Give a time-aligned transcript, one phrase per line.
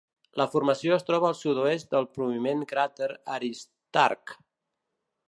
[0.41, 4.35] La formació es troba al sud-oest del prominent cràter Aristarc.